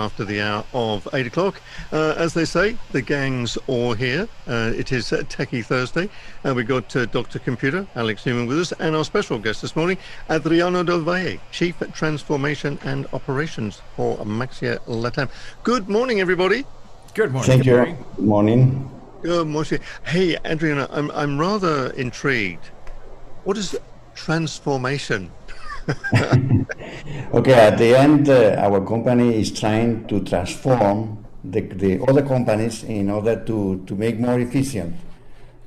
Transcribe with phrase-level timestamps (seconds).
[0.00, 1.60] after the hour of 8 o'clock.
[1.92, 4.28] Uh, as they say, the gang's all here.
[4.48, 6.08] Uh, it is uh, Techie Thursday,
[6.42, 7.38] and we've got uh, Dr.
[7.38, 9.98] Computer, Alex Neuman, with us, and our special guest this morning,
[10.30, 15.28] Adriano Del Valle, Chief Transformation and Operations for Maxia Latam.
[15.62, 16.64] Good morning, everybody.
[17.14, 17.50] Good morning.
[17.50, 17.76] Thank you.
[17.76, 18.04] morning.
[18.16, 18.90] Good morning.
[19.22, 19.80] Good morning.
[20.04, 22.66] Hey, Adriano, I'm, I'm rather intrigued.
[23.44, 23.76] What is
[24.14, 25.30] transformation?
[27.32, 32.82] Okay, at the end, uh, our company is trying to transform the, the other companies
[32.82, 34.96] in order to, to make more efficient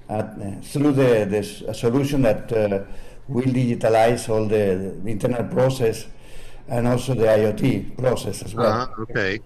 [0.09, 2.83] at, uh, through the, the solution that uh,
[3.29, 6.05] will digitalize all the, the internal process
[6.67, 8.81] and also the IoT process as well.
[8.97, 9.39] Uh, okay,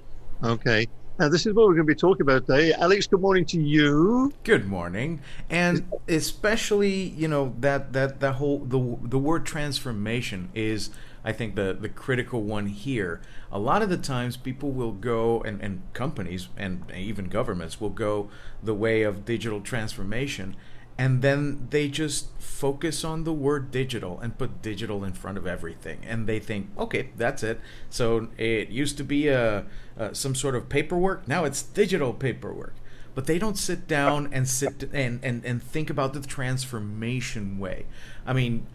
[0.44, 0.88] okay.
[1.20, 2.74] Now, this is what we're going to be talking about today.
[2.74, 4.32] Alex, good morning to you.
[4.44, 5.20] Good morning.
[5.50, 10.92] And especially, you know, that that that whole the the word transformation is
[11.26, 13.20] I think the the critical one here.
[13.52, 17.90] A lot of the times people will go and, and companies and even governments will
[17.90, 18.30] go
[18.62, 20.56] the way of digital transformation
[20.98, 25.46] and then they just focus on the word digital and put digital in front of
[25.46, 26.00] everything.
[26.08, 27.62] And they think okay that's it.
[27.90, 31.28] So it used to be a, a some sort of paperwork.
[31.28, 32.74] Now it's digital paperwork.
[33.14, 37.86] But they don't sit down and sit and, and, and think about the transformation way.
[38.26, 38.68] I mean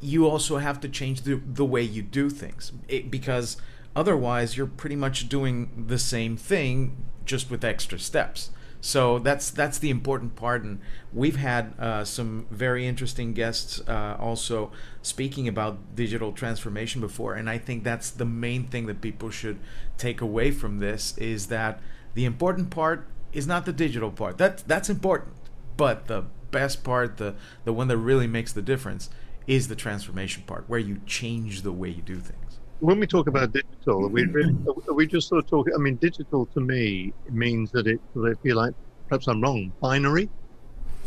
[0.00, 2.72] you also have to change the, the way you do things.
[2.88, 3.56] It, because
[3.96, 8.50] otherwise you're pretty much doing the same thing just with extra steps
[8.84, 10.78] so that's that's the important part and
[11.12, 17.48] we've had uh, some very interesting guests uh, also speaking about digital transformation before and
[17.48, 19.58] i think that's the main thing that people should
[19.96, 21.80] take away from this is that
[22.14, 24.38] the important part is not the digital part.
[24.38, 25.34] That that's important
[25.76, 29.10] but the best part the the one that really makes the difference
[29.46, 32.43] is the transformation part where you change the way you do things
[32.80, 34.54] When we talk about digital, are we really,
[34.88, 35.72] are we just sort of talking?
[35.74, 38.00] I mean, digital to me means that it.
[38.16, 38.74] I feel like
[39.08, 39.72] perhaps I'm wrong.
[39.80, 40.28] Binary,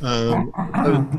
[0.02, 0.52] um,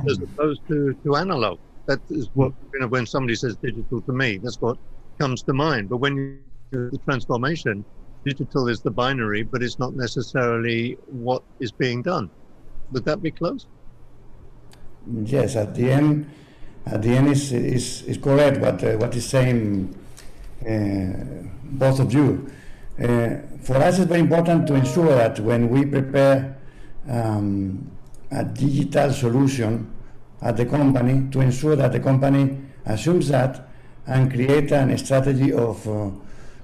[0.09, 1.59] as, opposed to, to analog.
[1.87, 2.87] That is what you know.
[2.87, 4.79] When somebody says digital to me, that's what
[5.19, 5.89] comes to mind.
[5.89, 6.39] But when you
[6.73, 7.85] do the transformation,
[8.25, 12.31] digital is the binary, but it's not necessarily what is being done.
[12.93, 13.67] Would that be close?
[15.25, 16.31] Yes, at the end,
[16.87, 19.95] at the end is is, is correct what uh, what is saying
[20.61, 22.51] both of you.
[22.99, 26.57] Uh, for us, it's very important to ensure that when we prepare
[27.09, 27.91] um,
[28.31, 29.91] a digital solution
[30.43, 33.69] at the company, to ensure that the company assumes that
[34.07, 36.11] and create an strategy of uh,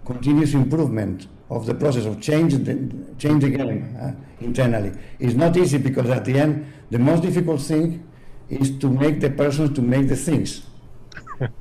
[0.05, 4.93] continuous improvement of the process of change the, change uh, internally.
[5.19, 8.07] It's not easy because at the end, the most difficult thing
[8.49, 10.63] is to make the person to make the things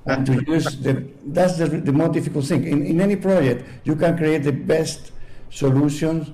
[0.06, 3.96] and to use the that's the, the more difficult thing in, in any project you
[3.96, 5.12] can create the best
[5.50, 6.32] solutions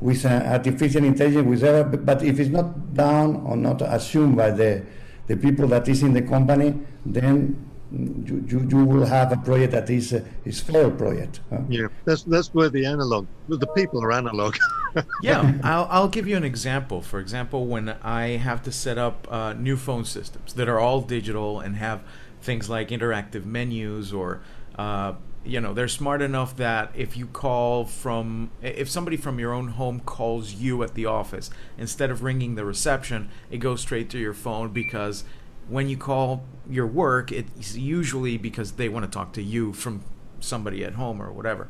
[0.00, 4.50] with uh, artificial intelligence whatever but, but if it's not done or not assumed by
[4.50, 4.84] the
[5.26, 6.74] the people that is in the company
[7.06, 7.56] then
[7.92, 11.60] you, you, you will have a project that is a, is failed project huh?
[11.68, 13.26] Yeah, that's that's where the analog.
[13.48, 14.56] The people are analog.
[15.22, 17.02] yeah, I'll, I'll give you an example.
[17.02, 21.02] For example, when I have to set up uh, new phone systems that are all
[21.02, 22.02] digital and have
[22.44, 24.40] things like interactive menus or
[24.78, 29.52] uh, you know they're smart enough that if you call from if somebody from your
[29.52, 34.08] own home calls you at the office instead of ringing the reception it goes straight
[34.08, 35.24] to your phone because
[35.68, 40.02] when you call your work it's usually because they want to talk to you from
[40.44, 41.68] somebody at home or whatever.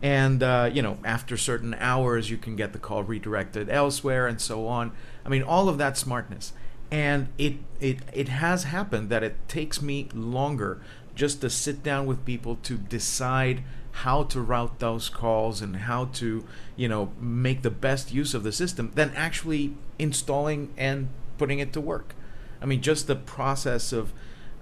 [0.00, 4.40] And uh, you know after certain hours you can get the call redirected elsewhere and
[4.40, 4.92] so on.
[5.24, 6.52] I mean all of that smartness
[6.90, 10.80] and it it it has happened that it takes me longer
[11.14, 16.06] just to sit down with people to decide how to route those calls and how
[16.06, 16.44] to
[16.76, 21.72] you know make the best use of the system than actually installing and putting it
[21.72, 22.14] to work.
[22.62, 24.12] I mean just the process of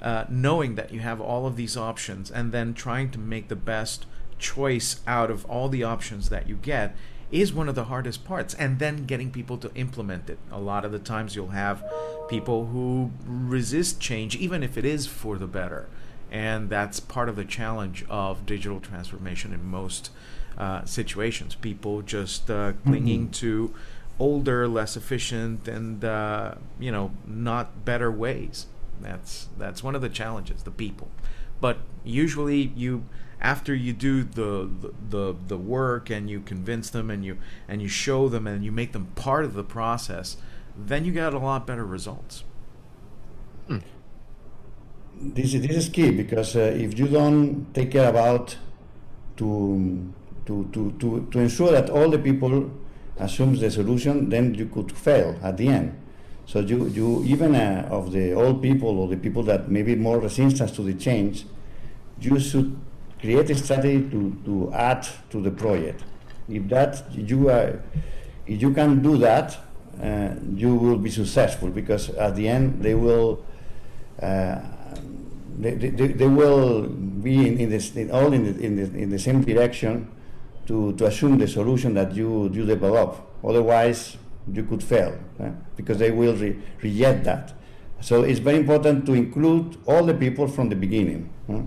[0.02, 3.56] uh, knowing that you have all of these options and then trying to make the
[3.56, 4.06] best
[4.38, 6.94] choice out of all the options that you get
[7.30, 8.54] is one of the hardest parts.
[8.54, 10.38] And then getting people to implement it.
[10.50, 11.82] A lot of the times you'll have
[12.28, 15.88] people who resist change even if it is for the better.
[16.30, 20.10] And that's part of the challenge of digital transformation in most
[20.58, 21.54] uh, situations.
[21.54, 23.32] People just uh, clinging mm-hmm.
[23.32, 23.74] to
[24.18, 28.66] older less efficient and uh, you know not better ways.
[29.00, 31.08] That's that's one of the challenges the people.
[31.60, 33.04] But usually you
[33.40, 37.38] after you do the, the the the work and you convince them and you
[37.68, 40.36] and you show them and you make them part of the process
[40.78, 42.44] then you get a lot better results
[43.66, 43.78] hmm.
[45.20, 48.56] this, this is key because uh, if you don't take care about
[49.36, 50.12] to
[50.46, 52.70] to, to, to, to ensure that all the people
[53.18, 56.00] assumes the solution, then you could fail at the end.
[56.46, 59.96] So you, you even uh, of the old people or the people that may be
[59.96, 61.44] more resistant to the change,
[62.20, 62.78] you should
[63.20, 66.04] create a strategy to, to add to the project.
[66.48, 67.82] If that you are,
[68.46, 69.58] if you can do that,
[70.02, 73.44] uh, you will be successful because at the end they will.
[74.20, 74.60] Uh,
[75.58, 79.08] they, they, they will be in, in this, in all in the, in, the, in
[79.08, 80.06] the same direction
[80.66, 83.26] to, to assume the solution that you, you develop.
[83.42, 84.18] Otherwise,
[84.52, 85.50] you could fail eh?
[85.76, 87.54] because they will re- reject that.
[88.00, 91.30] So it's very important to include all the people from the beginning.
[91.48, 91.62] Eh?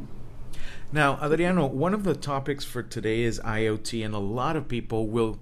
[0.91, 5.07] Now, Adriano, one of the topics for today is IoT, and a lot of people
[5.07, 5.39] will,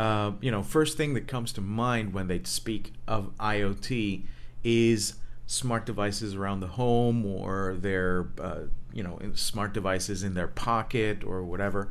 [0.00, 4.22] uh, you know, first thing that comes to mind when they speak of IoT
[4.64, 8.60] is smart devices around the home or their, uh,
[8.94, 11.90] you know, smart devices in their pocket or whatever.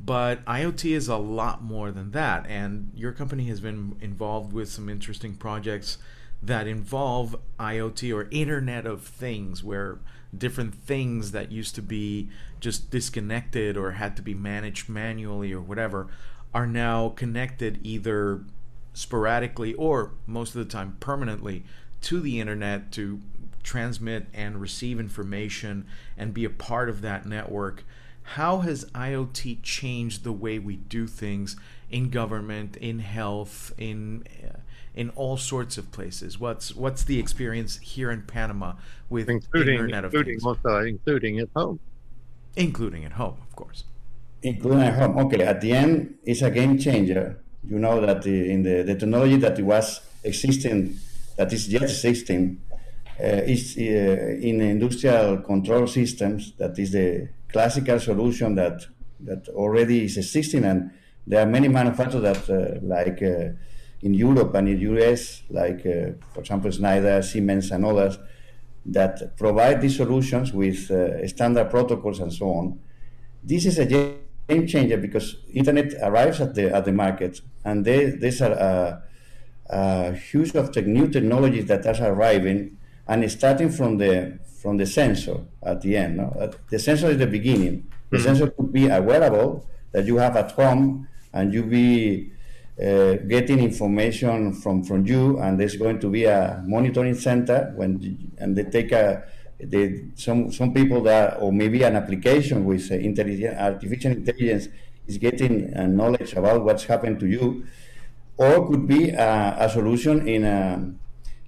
[0.00, 4.70] But IoT is a lot more than that, and your company has been involved with
[4.70, 5.98] some interesting projects
[6.42, 9.98] that involve IoT or Internet of Things, where
[10.36, 15.60] different things that used to be just disconnected or had to be managed manually or
[15.60, 16.08] whatever
[16.54, 18.42] are now connected either
[18.94, 21.64] sporadically or most of the time permanently
[22.02, 23.20] to the internet to
[23.62, 25.86] transmit and receive information
[26.18, 27.84] and be a part of that network
[28.22, 31.56] how has IoT changed the way we do things
[31.90, 34.58] in government, in health, in uh,
[34.94, 36.38] in all sorts of places?
[36.38, 38.74] What's what's the experience here in Panama
[39.08, 40.64] with including, Internet including of Things?
[40.64, 41.80] Also, including at home.
[42.56, 43.84] Including at home, of course.
[44.42, 45.18] Including at home.
[45.18, 47.42] Okay, at the end, it's a game changer.
[47.64, 50.96] You know that the, in the, the technology that was existing,
[51.36, 52.60] that is yet existing,
[53.20, 56.54] uh, is uh, in industrial control systems.
[56.58, 58.84] That is the classical solution that
[59.20, 60.90] that already is existing, and
[61.26, 63.52] there are many manufacturers that, uh, like uh,
[64.02, 68.18] in Europe and in US, like uh, for example Schneider, Siemens, and others,
[68.86, 72.80] that provide these solutions with uh, standard protocols and so on.
[73.44, 73.86] This is a
[74.48, 79.02] game changer because internet arrives at the at the market, and they, there's a,
[79.70, 82.76] a, a huge of the new technologies that are arriving,
[83.08, 86.16] and starting from the from the sensor at the end.
[86.18, 86.34] No?
[86.38, 87.88] Uh, the sensor is the beginning.
[88.10, 88.26] The mm-hmm.
[88.26, 92.32] sensor could be a wearable that you have at home, and you be
[92.80, 98.32] uh, getting information from, from you, and there's going to be a monitoring center when
[98.38, 99.24] and they take a
[99.62, 104.68] they, some some people that or maybe an application with uh, intelligent artificial intelligence
[105.06, 107.64] is getting uh, knowledge about what's happened to you,
[108.36, 110.92] or could be a, a solution in a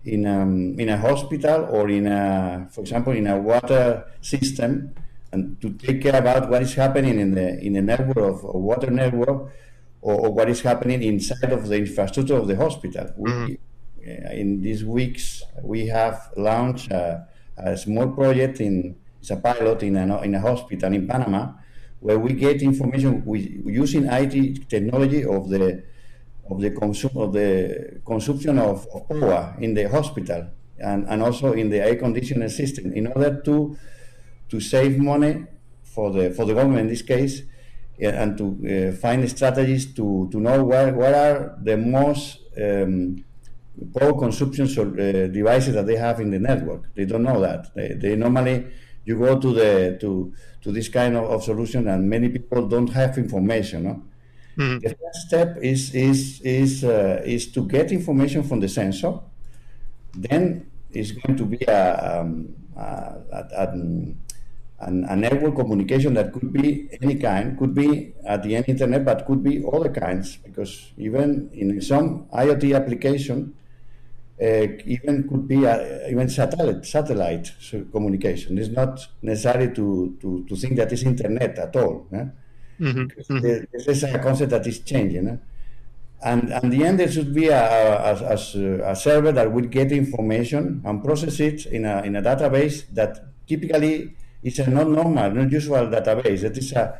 [0.04, 4.94] in a, um, in a hospital or in a, for example, in a water system,
[5.32, 8.90] and to take care about what is happening in the in the network of water
[8.90, 9.50] network,
[10.02, 13.06] or, or, what is happening inside of the infrastructure of the hospital.
[13.18, 13.46] Mm-hmm.
[13.46, 13.58] We,
[14.06, 17.26] uh, in these weeks, we have launched a,
[17.56, 21.52] a, small project in it's a pilot in a in a hospital in Panama,
[22.00, 25.82] where we get information with, using IT technology of the
[26.50, 30.46] of the, consum- of the consumption of, of power in the hospital
[30.78, 33.76] and, and also in the air conditioning system in order to
[34.50, 35.46] to save money
[35.82, 37.42] for the for the government in this case
[37.98, 38.46] and to
[38.92, 43.24] uh, find strategies to, to know where, what are the most um,
[43.98, 46.94] power consumption uh, devices that they have in the network.
[46.94, 47.74] They don't know that.
[47.74, 48.66] They, they normally
[49.04, 52.88] you go to the to to this kind of, of solution and many people don't
[52.88, 53.84] have information.
[53.84, 54.02] No?
[54.56, 54.78] Mm-hmm.
[54.78, 59.20] The first step is is is uh, is to get information from the sensor.
[60.14, 63.74] Then it's going to be a, um, a, a,
[64.78, 69.26] a, network communication that could be any kind, could be at the end internet, but
[69.26, 73.54] could be other kinds because even in some IoT application,
[74.40, 77.52] even could be a, even satellite satellite
[77.92, 78.58] communication.
[78.58, 82.06] It's not necessary to, to, to think that it's internet at all.
[82.12, 82.24] Eh?
[82.80, 83.00] Mm-hmm.
[83.00, 83.64] mm-hmm.
[83.72, 85.28] This is a concept that is changing.
[85.28, 85.36] Eh?
[86.24, 89.92] And at the end, there should be a, a, a, a, server that will get
[89.92, 95.30] information and process it in a, in a database that typically is a not normal,
[95.30, 96.42] not usual database.
[96.44, 96.98] It is a,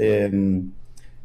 [0.00, 0.74] um,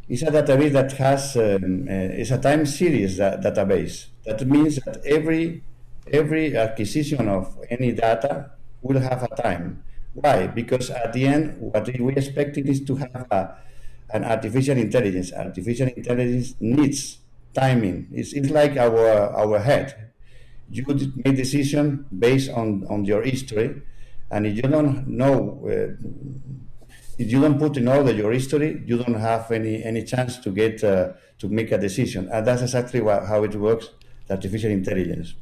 [0.07, 4.07] it's a database that has um, uh, it's a time series da- database.
[4.25, 5.63] That means that every
[6.11, 9.83] every acquisition of any data will have a time.
[10.13, 10.47] Why?
[10.47, 13.57] Because at the end, what we expect is to have a,
[14.13, 15.33] and artificial intelligence.
[15.33, 17.19] Artificial intelligence needs
[17.53, 18.07] timing.
[18.11, 20.11] It's, it's like our our head.
[20.69, 20.85] You
[21.23, 23.81] make decision based on, on your history,
[24.31, 25.93] and if you don't know uh,
[27.17, 30.49] if you don't put in order your history, you don't have any any chance to
[30.51, 33.89] get uh, to make a decision, and that's exactly what, how it works.
[34.29, 35.35] Artificial intelligence.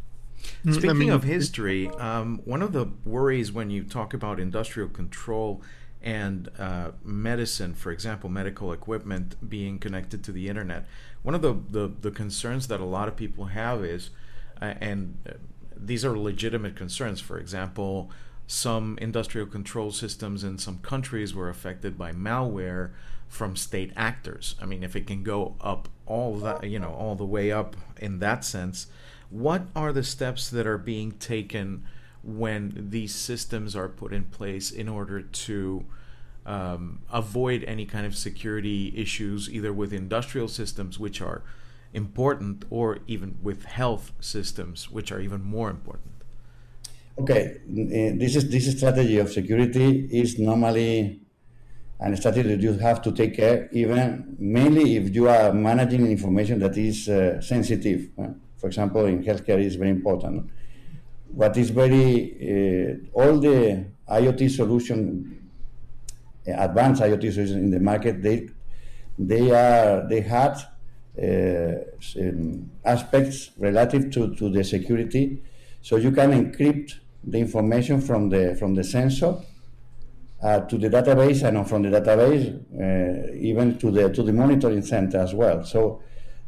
[0.65, 4.39] Mm, Speaking I mean, of history, um, one of the worries when you talk about
[4.39, 5.61] industrial control
[6.01, 10.85] and uh, medicine, for example, medical equipment being connected to the internet,
[11.21, 14.09] one of the, the, the concerns that a lot of people have is,
[14.61, 15.33] uh, and uh,
[15.77, 18.11] these are legitimate concerns, for example,
[18.47, 22.91] some industrial control systems in some countries were affected by malware
[23.27, 24.55] from state actors.
[24.61, 27.75] I mean, if it can go up all that, you know, all the way up
[27.97, 28.87] in that sense,
[29.29, 31.83] what are the steps that are being taken
[32.23, 35.85] when these systems are put in place in order to
[36.45, 41.41] um, avoid any kind of security issues, either with industrial systems, which are
[41.93, 46.12] important, or even with health systems, which are even more important?
[47.15, 51.21] Okay, uh, this is this strategy of security is normally
[51.99, 56.57] an strategy that you have to take care, even mainly if you are managing information
[56.57, 58.09] that is uh, sensitive.
[58.17, 60.49] Uh, for example, in healthcare, is very important.
[61.31, 65.51] What is very uh, all the IoT solution,
[66.47, 68.49] advanced IoT solutions in the market, they
[69.19, 70.57] they are they had
[71.21, 71.73] uh,
[72.83, 75.43] aspects relative to, to the security,
[75.79, 79.35] so you can encrypt the information from the from the sensor
[80.41, 84.81] uh, to the database and from the database uh, even to the to the monitoring
[84.81, 85.63] center as well.
[85.63, 86.01] So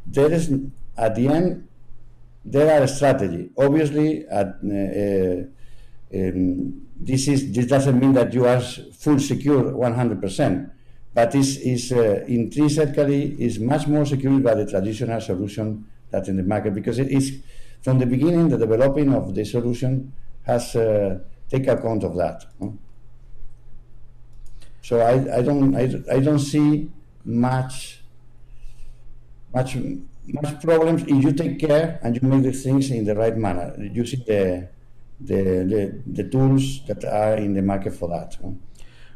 [0.05, 0.53] there is
[0.97, 1.67] at the end
[2.43, 3.49] there are a strategy.
[3.57, 5.43] Obviously, at, uh, uh
[6.13, 10.71] um, this is this doesn't mean that you are full secure 100%,
[11.13, 16.37] but is is uh, intrinsically is much more secure by the traditional solution that in
[16.37, 17.41] the market because it is
[17.81, 20.13] from the beginning the developing of the solution
[20.45, 22.45] has uh, take account of that.
[24.81, 26.91] So I, I don't I, I don't see
[27.23, 28.01] much
[29.53, 29.77] much
[30.27, 33.75] much problems if you take care and you make the things in the right manner
[33.79, 34.69] using the
[35.19, 38.37] the, the, the tools that are in the market for that.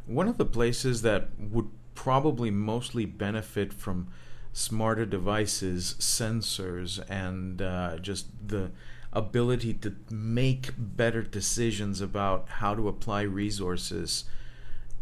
[0.06, 4.08] One of the places that would probably mostly benefit from
[4.54, 8.72] smarter devices, sensors, and uh, just the
[9.14, 14.26] ability to make better decisions about how to apply resources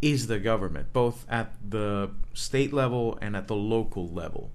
[0.02, 4.52] is the government, both at the state level and at the local level.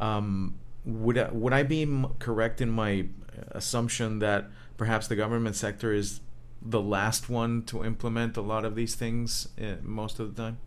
[0.00, 3.06] Um, would I, would I be correct in my
[3.52, 6.20] assumption that perhaps the government sector is
[6.62, 10.58] the last one to implement a lot of these things uh, most of the time?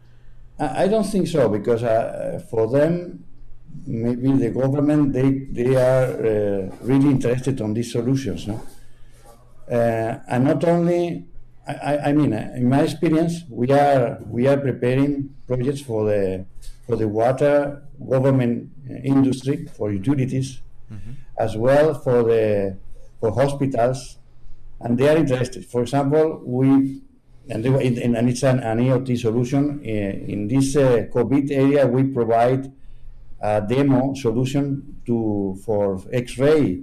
[0.60, 3.26] I don't think so because uh, for them
[3.86, 8.62] maybe the government they they are uh, really interested on these solutions no
[9.72, 11.26] uh, and not only
[11.68, 16.46] I, I mean uh, in my experience we are we are preparing projects for the
[16.86, 18.70] for the water government
[19.04, 20.62] industry for utilities
[20.92, 21.12] mm-hmm.
[21.38, 22.78] as well for the
[23.20, 24.18] for hospitals
[24.82, 27.02] and they are interested for example we
[27.50, 32.04] and, they, and it's an, an IoT solution uh, in this uh, COVID area we
[32.04, 32.72] provide
[33.44, 36.80] a demo solution to for X-ray,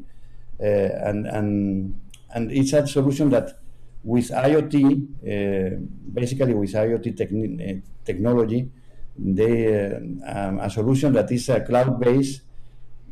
[0.60, 0.64] uh,
[1.08, 2.00] and and
[2.34, 3.58] and it's a solution that
[4.04, 5.76] with IoT, uh,
[6.12, 8.70] basically with IoT techni- uh, technology,
[9.16, 12.42] they um, a solution that is a cloud-based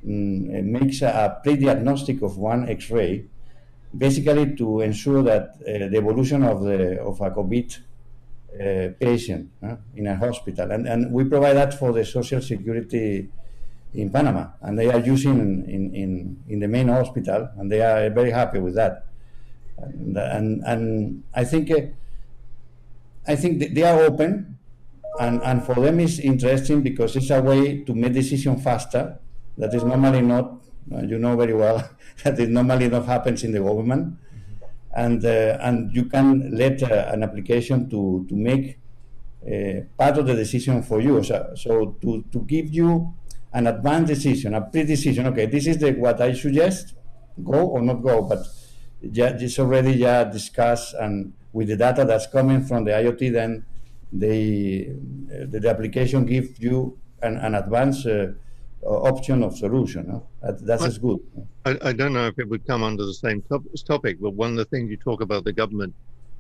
[0.07, 3.25] um, makes a, a pre-diagnostic of one X-ray,
[3.97, 7.79] basically to ensure that uh, the evolution of the of a COVID
[8.55, 10.71] uh, patient uh, in a hospital.
[10.71, 13.29] And, and we provide that for the Social Security
[13.95, 15.39] in Panama, and they are using
[15.69, 19.07] in, in, in the main hospital, and they are very happy with that.
[19.79, 21.81] And, and, and I think uh,
[23.27, 24.59] I think they are open,
[25.21, 29.19] and, and for them it's interesting because it's a way to make decision faster.
[29.59, 30.63] That is normally not,
[30.93, 31.89] uh, you know very well,
[32.25, 34.17] that it normally not happens in the government,
[34.95, 38.79] and uh, and you can let uh, an application to to make
[39.47, 41.23] uh, part of the decision for you.
[41.23, 43.15] So, so to to give you
[43.53, 45.27] an advanced decision, a pre-decision.
[45.29, 46.95] Okay, this is the what I suggest,
[47.43, 48.23] go or not go.
[48.23, 48.47] But
[49.01, 53.65] yeah, it's already yeah discussed, and with the data that's coming from the IoT, then
[54.13, 54.89] the
[55.47, 58.29] the, the application gives you an, an advanced uh,
[58.83, 60.23] option of solution.
[60.43, 61.19] That, that's as good.
[61.65, 64.51] I, I don't know if it would come under the same top, topic, but one
[64.51, 65.95] of the things you talk about the government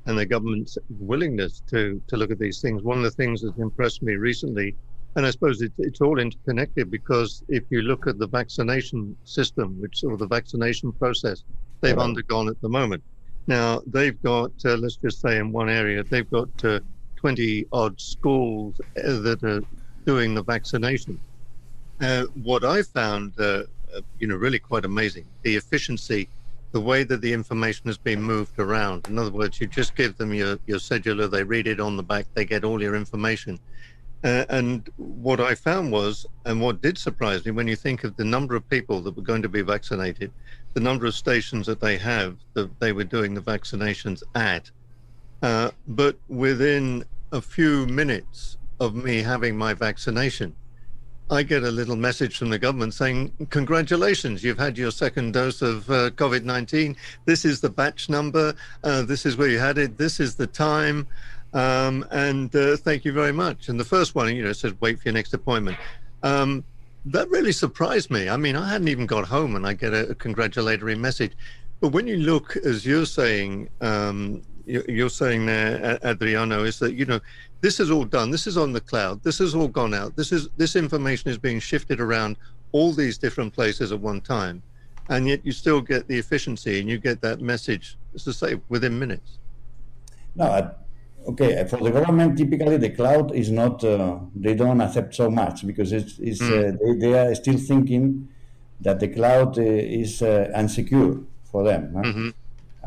[0.06, 2.82] and the government's willingness to to look at these things.
[2.82, 4.74] One of the things that impressed me recently
[5.16, 9.80] and I suppose it, it's all interconnected because if you look at the vaccination system,
[9.80, 11.42] which or the vaccination process
[11.80, 12.04] they've right.
[12.04, 13.02] undergone at the moment,
[13.46, 16.80] now they've got, uh, let's just say in one area, they've got uh,
[17.16, 19.62] 20 odd schools uh, that are
[20.04, 21.18] doing the vaccination.
[22.00, 23.64] Uh, what I found, uh,
[23.94, 26.28] uh, you know, really quite amazing, the efficiency,
[26.70, 29.08] the way that the information has been moved around.
[29.08, 32.02] In other words, you just give them your, your cedula, they read it on the
[32.02, 33.58] back, they get all your information.
[34.22, 38.16] Uh, and what I found was, and what did surprise me, when you think of
[38.16, 40.30] the number of people that were going to be vaccinated,
[40.74, 44.70] the number of stations that they have that they were doing the vaccinations at,
[45.42, 50.54] uh, but within a few minutes of me having my vaccination,
[51.30, 55.60] I get a little message from the government saying, Congratulations, you've had your second dose
[55.60, 56.96] of uh, COVID 19.
[57.26, 58.54] This is the batch number.
[58.82, 59.98] Uh, this is where you had it.
[59.98, 61.06] This is the time.
[61.52, 63.68] Um, and uh, thank you very much.
[63.68, 65.76] And the first one, you know, says, Wait for your next appointment.
[66.22, 66.64] Um,
[67.04, 68.28] that really surprised me.
[68.28, 71.32] I mean, I hadn't even got home and I get a, a congratulatory message.
[71.80, 77.04] But when you look, as you're saying, um, you're saying there, Adriano, is that you
[77.04, 77.20] know
[77.60, 78.30] this is all done.
[78.30, 79.22] This is on the cloud.
[79.22, 80.14] This has all gone out.
[80.16, 82.36] This is this information is being shifted around
[82.72, 84.62] all these different places at one time,
[85.08, 88.60] and yet you still get the efficiency and you get that message, as to say,
[88.68, 89.38] within minutes.
[90.36, 90.70] No,
[91.26, 91.66] okay.
[91.68, 93.82] For the government, typically the cloud is not.
[93.82, 96.74] Uh, they don't accept so much because it's, it's mm.
[96.74, 98.28] uh, they, they, are still thinking
[98.80, 101.92] that the cloud uh, is uh, unsecure for them.
[101.94, 102.02] Huh?
[102.02, 102.28] Mm-hmm.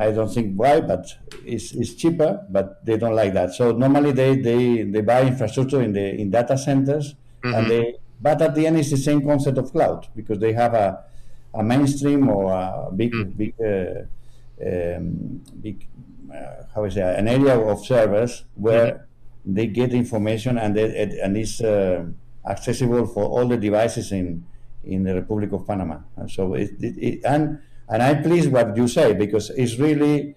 [0.02, 1.06] I don't think why, but
[1.46, 3.54] it's, it's cheaper, but they don't like that.
[3.54, 7.54] So normally they, they, they buy infrastructure in the in data centers, mm-hmm.
[7.56, 10.74] and they but at the end it's the same concept of cloud because they have
[10.74, 11.04] a,
[11.54, 13.32] a mainstream or a big mm-hmm.
[13.32, 14.02] big uh,
[14.68, 15.88] um, big
[16.34, 19.54] uh, how is it an area of servers where mm-hmm.
[19.56, 22.06] they get information and they, and it's uh,
[22.48, 24.46] accessible for all the devices in
[24.84, 26.00] in the Republic of Panama.
[26.16, 27.60] And so it, it, it and
[27.92, 30.36] and I'm pleased what you say because it's really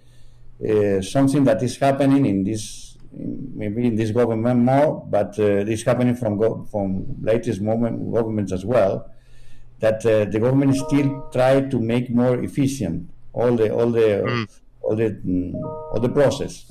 [0.68, 5.84] uh, something that is happening in this, maybe in this government more, but uh, it's
[5.84, 9.08] happening from go- from latest moment governments as well.
[9.78, 14.60] That uh, the government still try to make more efficient all the all the mm.
[14.82, 15.54] all the mm,
[15.92, 16.64] all the process.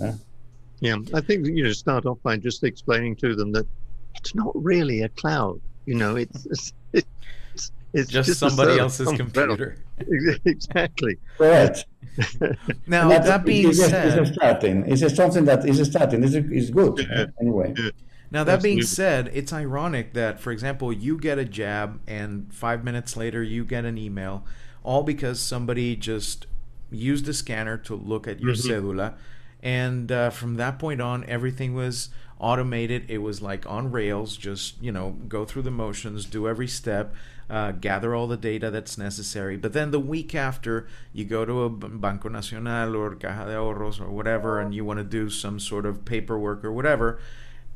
[0.79, 3.67] Yeah, I think you know start off by just explaining to them that
[4.15, 5.61] it's not really a cloud.
[5.85, 9.77] You know, it's it's, it's just, just somebody else's computer.
[10.45, 11.17] exactly.
[11.37, 11.85] Correct.
[12.87, 14.85] now that, that being it's, said, it's a starting.
[14.87, 16.23] It's something that is a starting.
[16.23, 17.25] It's, it's good yeah.
[17.39, 17.73] anyway.
[17.77, 17.89] Yeah.
[18.31, 22.83] Now that being said, it's ironic that, for example, you get a jab and five
[22.83, 24.43] minutes later you get an email,
[24.83, 26.47] all because somebody just
[26.89, 28.71] used a scanner to look at your mm-hmm.
[28.71, 29.13] cedula,
[29.61, 32.09] and uh, from that point on, everything was
[32.43, 33.05] automated.
[33.07, 37.15] It was like on rails, just you know, go through the motions, do every step
[37.49, 39.57] uh, gather all the data that's necessary.
[39.57, 44.01] But then the week after, you go to a Banco Nacional or Caja de Ahorros
[44.01, 47.19] or whatever, and you want to do some sort of paperwork or whatever,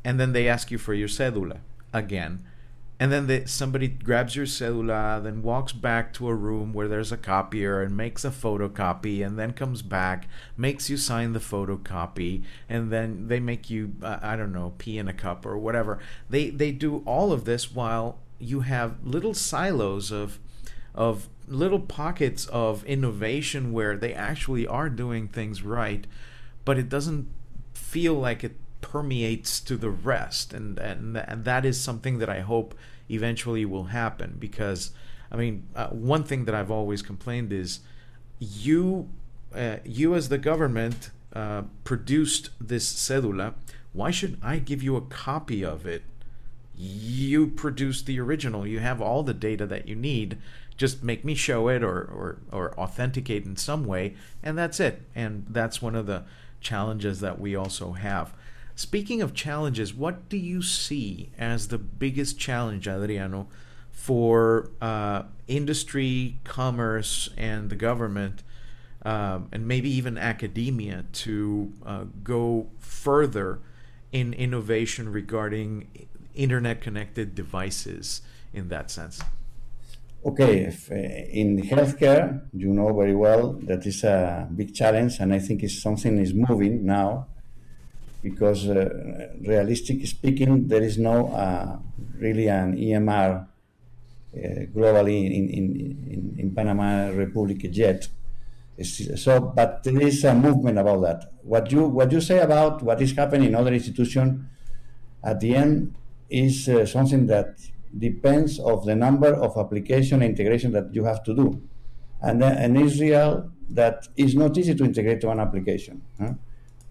[0.04, 1.58] and then they ask you for your cedula
[1.92, 2.44] again.
[3.00, 7.12] And then they, somebody grabs your cedula, then walks back to a room where there's
[7.12, 12.42] a copier and makes a photocopy, and then comes back, makes you sign the photocopy,
[12.68, 16.00] and then they make you, uh, I don't know, pee in a cup or whatever.
[16.28, 20.40] They they do all of this while you have little silos of
[20.92, 26.04] of little pockets of innovation where they actually are doing things right,
[26.64, 27.28] but it doesn't
[27.74, 32.40] feel like it permeates to the rest, and and and that is something that I
[32.40, 32.74] hope
[33.10, 34.90] eventually will happen because
[35.32, 37.80] I mean uh, one thing that I've always complained is
[38.38, 39.08] you
[39.54, 43.54] uh, you as the government uh, produced this cedula.
[43.92, 46.02] Why should I give you a copy of it
[46.78, 48.66] you produced the original.
[48.66, 50.38] You have all the data that you need.
[50.76, 54.14] Just make me show it or, or, or authenticate in some way,
[54.44, 55.02] and that's it.
[55.14, 56.22] And that's one of the
[56.60, 58.32] challenges that we also have.
[58.78, 63.48] Speaking of challenges, what do you see as the biggest challenge, Adriano,
[63.90, 68.44] for uh, industry, commerce, and the government,
[69.04, 73.58] um, and maybe even academia to uh, go further
[74.12, 78.22] in innovation regarding internet connected devices
[78.54, 79.20] in that sense?
[80.24, 85.34] Okay, if, uh, in healthcare, you know very well that is a big challenge, and
[85.34, 87.26] I think it's something is moving now
[88.30, 91.78] because, uh, realistically speaking, there is no uh,
[92.18, 94.38] really an EMR uh,
[94.76, 95.64] globally in, in,
[96.12, 98.08] in, in, Panama Republic yet.
[98.82, 101.32] So, but there is a movement about that.
[101.42, 104.44] What you what you say about what is happening in other institutions,
[105.24, 105.94] at the end,
[106.30, 107.58] is uh, something that
[107.96, 111.60] depends of the number of application integration that you have to do.
[112.20, 116.34] And, then, and Israel, that is not easy to integrate to an application huh?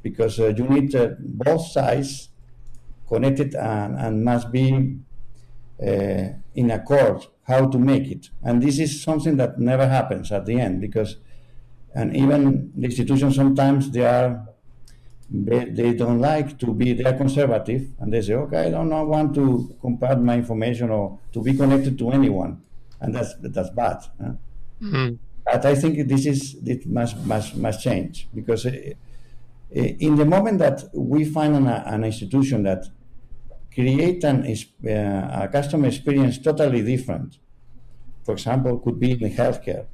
[0.09, 2.29] Because uh, you need uh, both sides
[3.11, 4.97] connected and, and must be
[5.81, 6.25] uh,
[6.61, 7.19] in accord
[7.51, 8.29] how to make it.
[8.43, 11.17] And this is something that never happens at the end because,
[11.93, 14.29] and even the institutions sometimes they are
[15.29, 18.89] they, they don't like to be they are conservative and they say okay I don't
[19.15, 22.61] want to compart my information or to be connected to anyone
[23.01, 23.97] and that's that's bad.
[24.21, 24.33] Huh?
[24.81, 25.15] Mm-hmm.
[25.45, 28.93] But I think this is it must must must change because uh, uh,
[29.71, 32.85] in the moment that we find an, an institution that
[33.73, 34.45] create an,
[34.87, 37.37] uh, a customer experience totally different,
[38.23, 39.85] for example, could be in healthcare.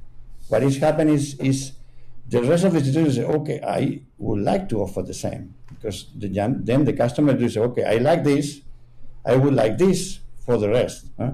[0.48, 1.72] What is happening is, is
[2.28, 6.06] the rest of the institutions say, okay, I would like to offer the same because
[6.16, 6.28] the,
[6.62, 8.60] then the customer will say, okay, I like this,
[9.24, 11.06] I would like this for the rest.
[11.18, 11.32] Huh?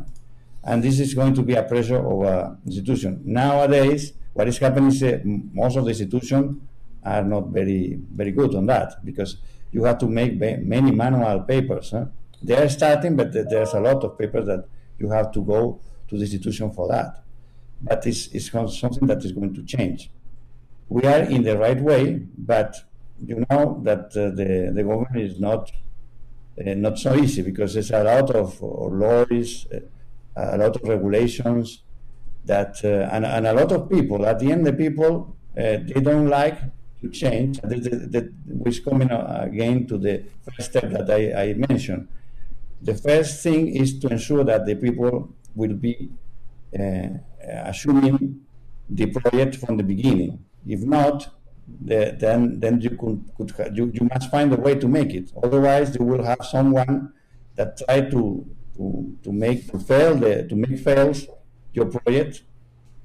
[0.64, 3.22] And this is going to be a pressure of a institution.
[3.24, 6.60] Nowadays, what is happening is uh, most of the institutions
[7.04, 9.36] are not very very good on that because
[9.72, 11.90] you have to make many manual papers.
[11.90, 12.06] Huh?
[12.42, 14.64] They are starting, but there's a lot of papers that
[14.98, 17.22] you have to go to the institution for that.
[17.82, 20.10] But it's, it's something that is going to change.
[20.88, 22.76] We are in the right way, but
[23.24, 25.70] you know that uh, the, the government is not
[26.58, 29.78] uh, not so easy because there's a lot of laws, uh,
[30.36, 31.82] a lot of regulations
[32.44, 34.26] that uh, and, and a lot of people.
[34.26, 36.58] At the end, the people uh, they don't like
[37.00, 37.60] to change.
[37.60, 42.08] That, that, which coming again to the first step that I, I mentioned.
[42.82, 46.10] The first thing is to ensure that the people will be
[46.78, 47.08] uh,
[47.64, 48.40] assuming
[48.88, 50.44] the project from the beginning.
[50.66, 51.28] If not,
[51.80, 55.30] the, then then you could, could you, you must find a way to make it.
[55.42, 57.12] Otherwise, you will have someone
[57.54, 61.26] that try to to, to make to fail the, to make fails
[61.72, 62.42] your project,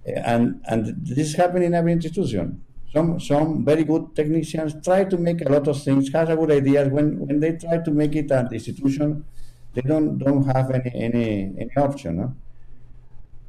[0.05, 2.64] and and this is happening in every institution.
[2.95, 6.51] Some some very good technicians try to make a lot of things, has a good
[6.51, 6.87] ideas.
[6.89, 9.25] When when they try to make it an institution,
[9.73, 11.27] they don't don't have any any
[11.59, 12.35] any option.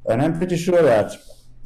[0.08, 1.16] And I'm pretty sure that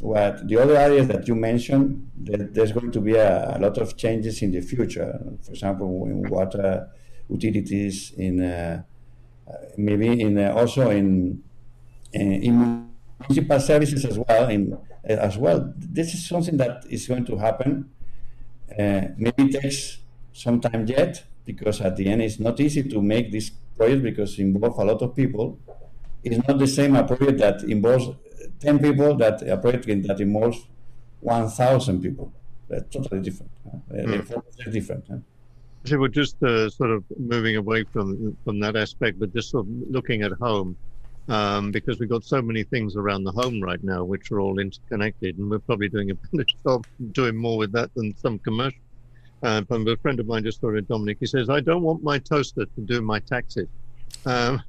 [0.03, 3.79] what the other areas that you mentioned, that there's going to be a, a lot
[3.79, 5.19] of changes in the future.
[5.43, 6.89] For example, in water
[7.31, 8.83] utilities, in uh,
[9.79, 11.43] maybe in uh, also in,
[12.13, 12.91] in, in
[13.21, 14.49] municipal services as well.
[14.51, 17.91] In uh, as well, this is something that is going to happen.
[18.71, 19.99] Uh, maybe it takes
[20.33, 24.39] some time yet because at the end it's not easy to make this project because
[24.39, 25.59] it involves a lot of people.
[26.23, 28.09] It's not the same a project that involves
[28.61, 30.67] 10 people that a project that involves
[31.21, 32.33] 1,000 people.
[32.69, 33.51] They're totally different.
[33.67, 34.45] Uh, mm.
[34.57, 35.05] They're different.
[35.09, 35.17] Huh?
[35.85, 39.67] So we're just uh, sort of moving away from from that aspect, but just sort
[39.67, 40.77] of looking at home,
[41.29, 44.59] um, because we've got so many things around the home right now which are all
[44.59, 48.79] interconnected, and we're probably doing a better job doing more with that than some commercial.
[49.43, 51.19] Uh, but a friend of mine just saw it, Dominic.
[51.21, 53.69] He says, "I don't want my toaster to do my taxes."
[54.27, 54.63] Um,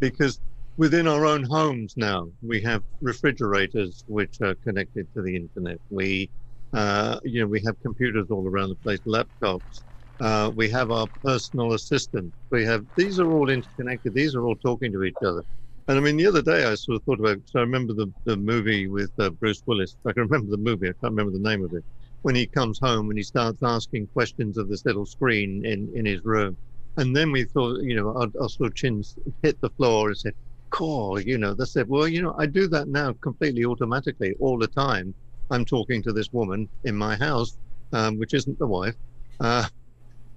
[0.00, 0.40] because
[0.76, 5.78] within our own homes now, we have refrigerators which are connected to the internet.
[5.90, 6.30] We,
[6.72, 9.84] uh, you know, we have computers all around the place, laptops.
[10.20, 12.32] Uh, we have our personal assistant.
[12.50, 14.14] We have these are all interconnected.
[14.14, 15.44] These are all talking to each other.
[15.88, 17.38] And I mean, the other day I sort of thought about.
[17.46, 19.96] So I remember the the movie with uh, Bruce Willis.
[20.06, 20.88] I can remember the movie.
[20.88, 21.84] I can't remember the name of it.
[22.22, 26.04] When he comes home and he starts asking questions of this little screen in in
[26.06, 26.56] his room
[26.98, 30.18] and then we thought, you know, our, our sort of chins hit the floor and
[30.18, 30.34] said,
[30.70, 31.54] "Call," you know.
[31.54, 35.14] They said, "Well, you know, I do that now completely automatically all the time.
[35.50, 37.56] I'm talking to this woman in my house,
[37.92, 38.96] um, which isn't the wife,
[39.40, 39.68] uh,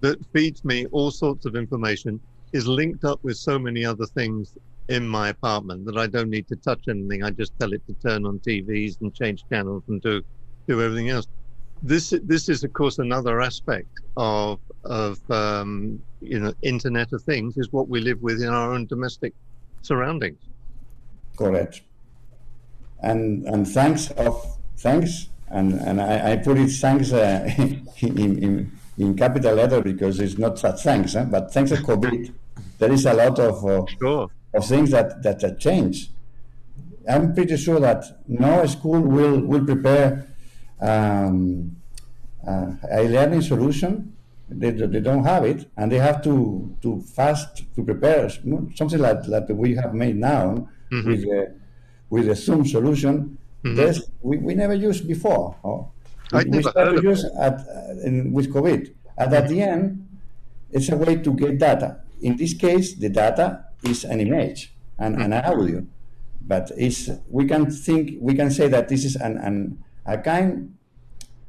[0.02, 2.22] that feeds me all sorts of information,
[2.54, 4.54] is linked up with so many other things
[4.90, 7.24] in my apartment that I don't need to touch anything.
[7.24, 10.22] I just tell it to turn on TVs and change channels and do
[10.68, 11.28] do everything else."
[11.84, 17.58] This this is of course another aspect of of um, you know Internet of Things
[17.58, 19.34] is what we live with in our own domestic
[19.82, 20.40] surroundings.
[21.38, 21.82] Correct.
[23.02, 28.72] And and thanks of thanks and and I, I put it thanks uh, in, in
[28.98, 31.24] in capital letter because it's not such thanks, eh?
[31.24, 32.34] but thanks to COVID,
[32.80, 34.30] there is a lot of uh, sure.
[34.54, 36.12] Of things that that have changed.
[37.10, 40.28] I'm pretty sure that no school will will prepare
[40.80, 41.76] um,
[42.48, 44.12] uh, a learning solution
[44.52, 48.30] they, they don't have it and they have to to fast to prepare
[48.76, 51.10] something like that we have made now mm-hmm.
[51.10, 51.56] with the
[52.10, 53.38] with the Zoom solution.
[53.64, 54.28] Mm-hmm.
[54.28, 55.56] we, we never used before.
[55.64, 55.92] Oh.
[56.34, 60.08] We, we started to use at uh, in, with COVID, and at the end,
[60.72, 62.02] it's a way to get data.
[62.22, 65.32] In this case, the data is an image and mm-hmm.
[65.32, 65.86] an audio,
[66.42, 70.76] but it's we can think we can say that this is an, an a kind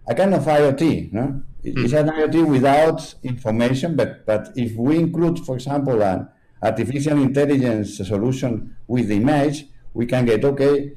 [0.08, 1.42] a kind of IoT, no?
[1.64, 6.28] It's an IoT without information, but, but if we include, for example, an,
[6.62, 10.92] artificial intelligence solution with the image, we can get okay.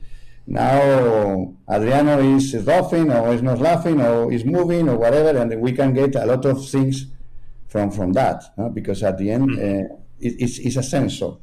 [0.47, 5.71] Now Adriano is laughing, or is not laughing, or is moving, or whatever, and we
[5.71, 7.07] can get a lot of things
[7.67, 8.43] from from that.
[8.57, 8.69] No?
[8.69, 9.95] Because at the end, uh,
[10.25, 11.33] it's, it's a sensor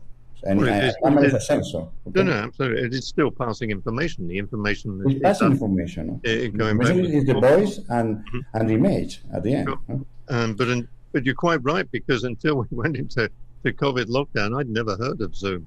[0.44, 1.78] and well, it is, camera is a sensor.
[1.78, 2.22] Okay?
[2.22, 2.82] No, no, absolutely.
[2.82, 4.26] It is still passing information.
[4.26, 6.20] The information is passing information.
[6.24, 8.38] It, going back is the voice and mm-hmm.
[8.54, 9.68] and the image at the end.
[9.68, 10.00] Sure.
[10.28, 13.30] Um, but in, but you're quite right because until we went into
[13.62, 15.66] the COVID lockdown, I'd never heard of Zoom.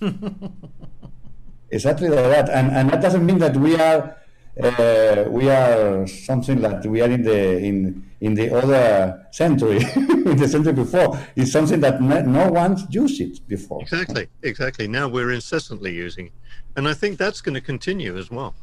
[1.70, 4.16] exactly like that, and and that doesn't mean that we are
[4.62, 10.36] uh, we are something that we are in the in in the other century, in
[10.36, 11.18] the century before.
[11.36, 13.82] It's something that no, no one's used it before.
[13.82, 14.88] Exactly, exactly.
[14.88, 16.32] Now we're incessantly using, it.
[16.76, 18.54] and I think that's going to continue as well.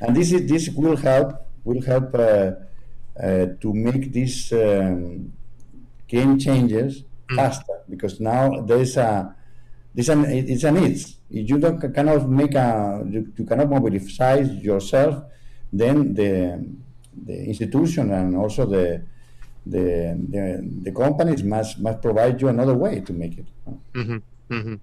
[0.00, 2.52] And this is this will help will help uh,
[3.20, 5.32] uh, to make these um,
[6.06, 7.36] game changes mm.
[7.36, 9.34] faster because now there's a
[9.98, 15.24] there's an it's a needs you don't cannot make a you, you cannot mobilize yourself,
[15.72, 16.64] then the
[17.26, 19.02] the institution and also the
[19.66, 23.46] the the, the companies must must provide you another way to make it.
[23.92, 24.18] Mm-hmm.
[24.54, 24.74] Mm-hmm.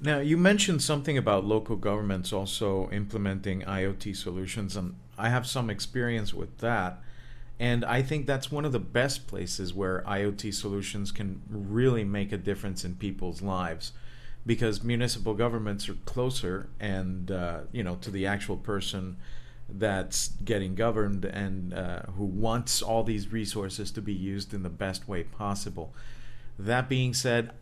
[0.00, 5.70] Now you mentioned something about local governments also implementing IoT solutions, and I have some
[5.70, 6.98] experience with that.
[7.60, 12.32] And I think that's one of the best places where IoT solutions can really make
[12.32, 13.92] a difference in people's lives
[14.46, 19.16] because municipal governments are closer and uh, you know to the actual person
[19.68, 24.68] that's getting governed and uh, who wants all these resources to be used in the
[24.68, 25.94] best way possible.
[26.58, 27.52] That being said,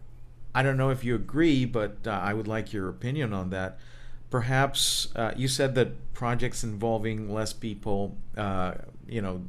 [0.54, 3.78] I don't know if you agree, but uh, I would like your opinion on that.
[4.30, 8.74] Perhaps uh, you said that projects involving less people, uh,
[9.06, 9.42] you know,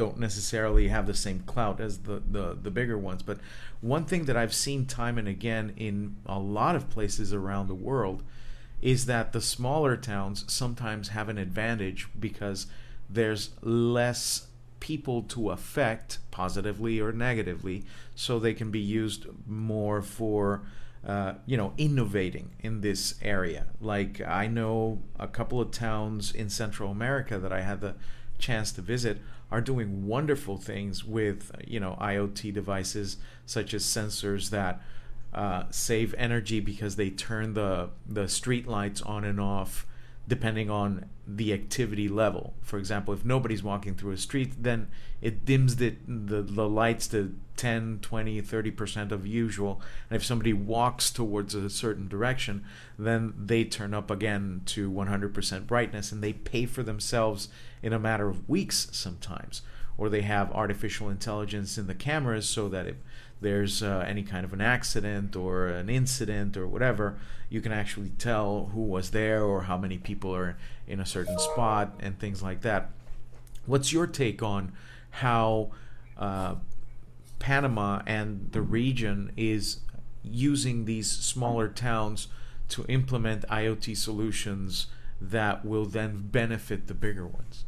[0.00, 3.22] don't necessarily have the same clout as the, the, the bigger ones.
[3.22, 3.38] But
[3.82, 7.74] one thing that I've seen time and again in a lot of places around the
[7.74, 8.22] world
[8.80, 12.66] is that the smaller towns sometimes have an advantage because
[13.10, 14.46] there's less
[14.80, 17.84] people to affect positively or negatively
[18.14, 20.62] so they can be used more for
[21.06, 26.48] uh, you know innovating in this area like i know a couple of towns in
[26.48, 27.94] central america that i had the
[28.38, 29.18] chance to visit
[29.50, 34.80] are doing wonderful things with you know IoT devices such as sensors that
[35.32, 39.86] uh, save energy because they turn the the street lights on and off
[40.30, 42.54] depending on the activity level.
[42.62, 44.86] For example, if nobody's walking through a street, then
[45.20, 49.82] it dims the, the, the lights to 10, 20, 30% of usual.
[50.08, 52.64] And if somebody walks towards a certain direction,
[52.96, 57.48] then they turn up again to 100% brightness and they pay for themselves
[57.82, 59.62] in a matter of weeks sometimes.
[59.98, 62.96] Or they have artificial intelligence in the cameras so that if
[63.40, 68.10] there's uh, any kind of an accident or an incident or whatever, you can actually
[68.10, 72.42] tell who was there or how many people are in a certain spot and things
[72.42, 72.90] like that.
[73.66, 74.72] What's your take on
[75.10, 75.70] how
[76.16, 76.56] uh,
[77.38, 79.80] Panama and the region is
[80.22, 82.28] using these smaller towns
[82.68, 84.86] to implement IoT solutions
[85.20, 87.64] that will then benefit the bigger ones?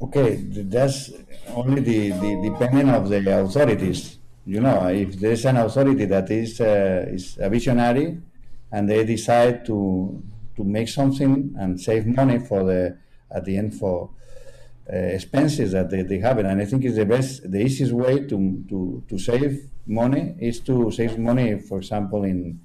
[0.00, 1.12] Okay, that's
[1.54, 4.18] only the, the depending of the authorities.
[4.44, 8.20] You know, if there's an authority that is uh, is a visionary,
[8.72, 10.22] and they decide to
[10.56, 12.98] to make something and save money for the
[13.30, 14.10] at the end for
[14.92, 16.46] uh, expenses that they, they have, it.
[16.46, 20.60] and I think it's the best, the easiest way to to to save money is
[20.60, 22.60] to save money, for example, in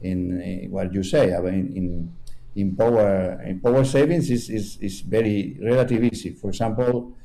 [0.00, 2.14] in uh, what you say, I mean, in
[2.58, 6.30] in power in power savings is, is, is very relatively easy.
[6.30, 7.16] For example,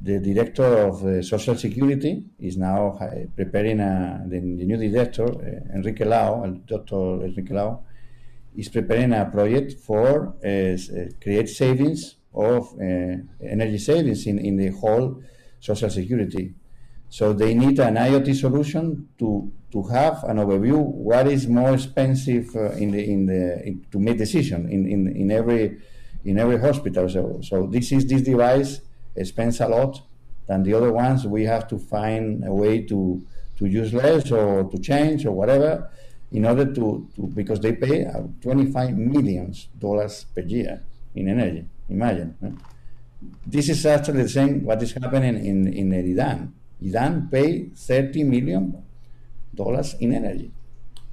[0.00, 5.24] the director of uh, Social Security is now uh, preparing a, the, the, new director,
[5.24, 7.24] uh, Enrique Lau, Dr.
[7.24, 7.84] Enrique Lau,
[8.56, 10.76] is preparing a project for uh, uh,
[11.22, 15.22] create savings of uh, energy savings in, in the whole
[15.60, 16.54] Social Security.
[17.14, 22.46] So they need an IoT solution to to have an overview what is more expensive
[22.56, 25.78] uh, in the in the in, to make decision in, in in every
[26.24, 27.08] in every hospital.
[27.08, 28.80] So so this is this device
[29.22, 30.02] spends a lot
[30.48, 31.24] than the other ones.
[31.24, 33.24] We have to find a way to
[33.58, 35.88] to use less or to change or whatever
[36.32, 40.82] in order to, to because they pay uh, 25 millions dollars per year
[41.14, 41.64] in energy.
[41.88, 42.58] Imagine.
[43.46, 46.52] This is actually the same what is happening in in Iran.
[46.84, 48.82] Iran pay 30 million
[49.54, 50.52] dollars in energy.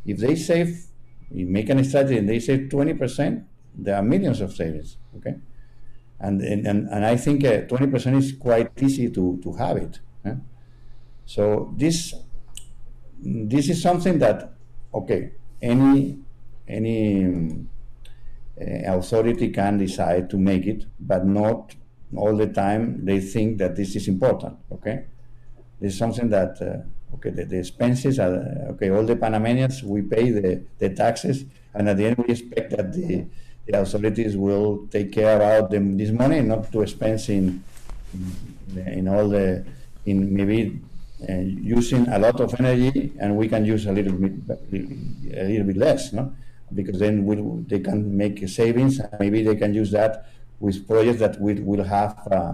[0.06, 0.86] If they save,
[1.32, 4.98] you make a strategy and they save 20%, there are millions of savings.
[5.18, 5.36] Okay,
[6.20, 10.00] and and, and I think uh, 20% is quite easy to, to have it.
[11.26, 12.14] So this
[13.24, 14.54] this is something that,
[14.94, 15.32] okay,
[15.62, 16.20] any
[16.68, 17.26] any
[18.60, 21.76] uh, authority can decide to make it, but not
[22.18, 24.58] all the time they think that this is important.
[24.74, 25.06] Okay,
[25.82, 28.38] this is something that uh, okay the, the, expenses are
[28.72, 28.90] okay.
[28.92, 32.94] All the Panamanians we pay the, the taxes, and at the end we expect that
[32.94, 33.26] the,
[33.66, 37.64] the authorities will take care about them, this money, not to expense in
[38.76, 39.66] in all the
[40.06, 40.80] in maybe
[41.28, 44.34] uh, using a lot of energy, and we can use a little bit
[45.34, 46.34] a little bit less, no?
[46.74, 50.28] Because then we'll, they can make savings, and maybe they can use that
[50.60, 52.54] with projects that will, will have uh,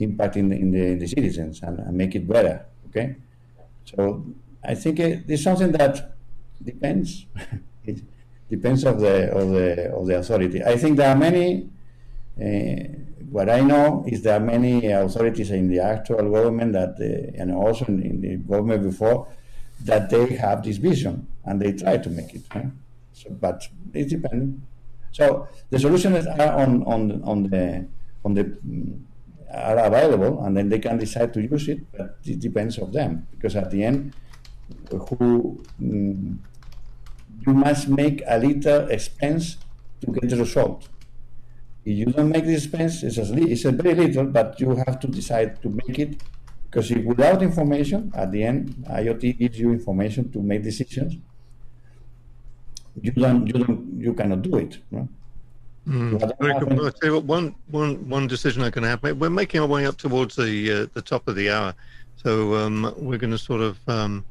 [0.00, 2.64] impact in the, in the, in the citizens and, and, make it better.
[2.88, 3.16] Okay,
[3.84, 4.24] so
[4.64, 6.14] I think it, it's something that
[6.62, 7.26] depends.
[7.84, 8.00] it
[8.48, 10.62] depends of the of the of the authority.
[10.62, 11.68] I think there are many.
[12.40, 12.96] Uh,
[13.30, 17.52] what I know is there are many authorities in the actual government that, uh, and
[17.54, 19.28] also in, in, the government before,
[19.84, 22.42] that they have this vision and they try to make it.
[23.12, 24.66] So, but it's depending.
[25.12, 27.86] So the solutions are on on on the
[28.24, 28.56] on the
[29.52, 31.80] are available, and then they can decide to use it.
[31.92, 34.14] But it depends of them because at the end,
[34.90, 36.38] who mm,
[37.46, 39.56] you must make a little expense
[40.00, 40.88] to get the result.
[41.84, 45.00] If you don't make the expense, it's a, it's a very little, but you have
[45.00, 46.22] to decide to make it
[46.70, 51.16] because if without information, at the end, IoT gives you information to make decisions.
[53.00, 54.78] You don't, you don't, you cannot do it.
[54.90, 55.08] No?
[55.90, 56.72] Mm, very good.
[56.72, 59.02] Well, I'll tell you what, one, one, one decision I can have.
[59.02, 61.74] We're making our way up towards the uh, the top of the hour,
[62.16, 64.24] so um, we're going to sort of um,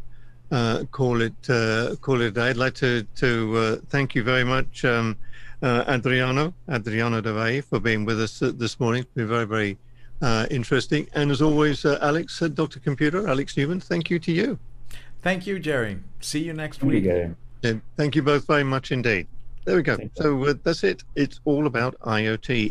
[0.51, 2.37] uh, call it uh, call it.
[2.37, 4.85] I'd like to to uh, thank you very much.
[4.85, 5.17] Um,
[5.61, 9.01] uh, Adriano, Adriano del Valle, for being with us uh, this morning.
[9.01, 9.77] It's been very, very
[10.21, 11.07] uh, interesting.
[11.13, 12.79] And as always, uh, Alex, uh, Dr.
[12.79, 14.59] Computer, Alex Neuman, thank you to you.
[15.21, 15.99] Thank you, Gerry.
[16.21, 17.03] See you next thank week.
[17.03, 19.27] You, thank you both very much indeed.
[19.69, 19.99] There we go.
[20.15, 21.03] So uh, that's it.
[21.15, 22.67] It's all about IoT.